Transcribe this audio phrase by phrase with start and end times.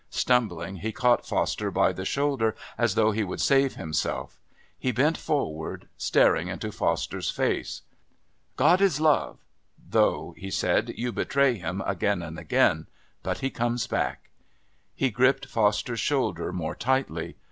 [0.09, 4.39] Stumbling, he caught Foster by the shoulder as though he would save himself.
[4.79, 7.83] He bent forward, staring into Foster's face.
[8.57, 9.45] "God is love,
[9.77, 10.95] though," he said.
[10.97, 12.87] "You betray Him again and again,
[13.21, 14.31] but He comes back."
[14.95, 17.35] He gripped Foster's shoulder more tightly.